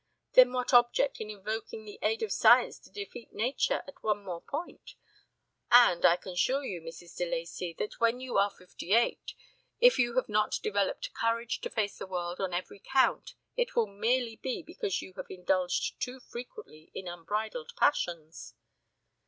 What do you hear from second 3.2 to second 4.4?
nature at one